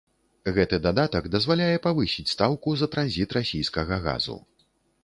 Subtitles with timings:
[0.55, 4.43] Гэты дадатак дазваляе павысіць стаўку за транзіт расійскага газу.